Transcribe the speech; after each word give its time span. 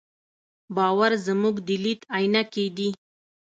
باور 0.75 1.11
زموږ 1.25 1.55
د 1.67 1.69
لید 1.83 2.01
عینکې 2.15 2.65
دي. 2.77 2.89